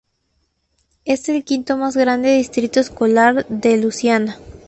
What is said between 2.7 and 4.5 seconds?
escolar de Luisiana.